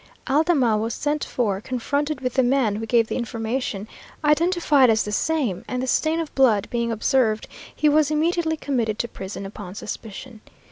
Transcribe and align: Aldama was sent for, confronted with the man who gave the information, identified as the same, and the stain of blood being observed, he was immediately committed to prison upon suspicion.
Aldama 0.27 0.77
was 0.77 0.95
sent 0.95 1.23
for, 1.23 1.61
confronted 1.61 2.21
with 2.21 2.33
the 2.33 2.41
man 2.41 2.77
who 2.77 2.87
gave 2.87 3.05
the 3.05 3.17
information, 3.17 3.87
identified 4.25 4.89
as 4.89 5.03
the 5.03 5.11
same, 5.11 5.63
and 5.67 5.83
the 5.83 5.85
stain 5.85 6.19
of 6.19 6.33
blood 6.33 6.67
being 6.71 6.91
observed, 6.91 7.47
he 7.75 7.87
was 7.87 8.09
immediately 8.09 8.57
committed 8.57 8.97
to 8.97 9.07
prison 9.07 9.45
upon 9.45 9.75
suspicion. 9.75 10.41